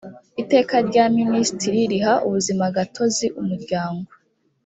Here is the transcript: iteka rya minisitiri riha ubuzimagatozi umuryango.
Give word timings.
iteka 0.41 0.75
rya 0.87 1.05
minisitiri 1.17 1.81
riha 1.91 2.13
ubuzimagatozi 2.25 3.25
umuryango. 3.41 4.09